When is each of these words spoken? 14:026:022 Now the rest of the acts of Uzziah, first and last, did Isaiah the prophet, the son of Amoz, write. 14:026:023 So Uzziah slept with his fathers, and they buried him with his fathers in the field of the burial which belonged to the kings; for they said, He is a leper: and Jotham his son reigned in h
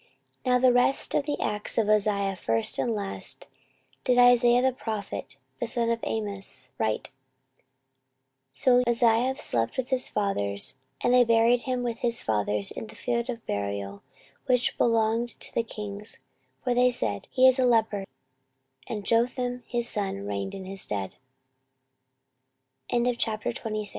14:026:022 0.45 0.45
Now 0.47 0.57
the 0.67 0.73
rest 0.73 1.13
of 1.13 1.25
the 1.27 1.39
acts 1.39 1.77
of 1.77 1.87
Uzziah, 1.87 2.35
first 2.35 2.79
and 2.79 2.95
last, 2.95 3.45
did 4.03 4.17
Isaiah 4.17 4.63
the 4.63 4.71
prophet, 4.73 5.37
the 5.59 5.67
son 5.67 5.91
of 5.91 5.99
Amoz, 6.03 6.71
write. 6.79 7.11
14:026:023 8.55 8.55
So 8.55 8.83
Uzziah 8.87 9.35
slept 9.35 9.77
with 9.77 9.89
his 9.89 10.09
fathers, 10.09 10.73
and 11.01 11.13
they 11.13 11.23
buried 11.23 11.61
him 11.61 11.83
with 11.83 11.99
his 11.99 12.23
fathers 12.23 12.71
in 12.71 12.87
the 12.87 12.95
field 12.95 13.29
of 13.29 13.41
the 13.41 13.45
burial 13.45 14.01
which 14.47 14.75
belonged 14.79 15.39
to 15.39 15.53
the 15.53 15.61
kings; 15.61 16.17
for 16.63 16.73
they 16.73 16.89
said, 16.89 17.27
He 17.29 17.47
is 17.47 17.59
a 17.59 17.65
leper: 17.67 18.07
and 18.87 19.05
Jotham 19.05 19.61
his 19.67 19.87
son 19.87 20.25
reigned 20.25 20.55
in 20.55 20.65
h 20.65 20.79